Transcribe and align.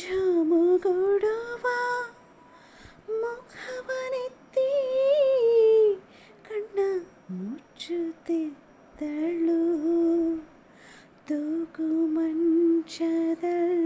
జాముగొడవ 0.00 1.64
ముఖవನೆత్తి 3.20 4.68
ಕಣ್ಣ 6.46 6.78
ಮುಚ್ಚುತ್ತಿದ್ದಳು 7.38 8.80
ತೂಗು 11.28 11.88
ಮಂಚದಲ್ಲಿ 12.16 13.83